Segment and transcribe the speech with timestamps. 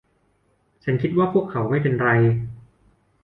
[0.83, 2.09] ฉันคิดว่าพวกเขาไม่เป็นไร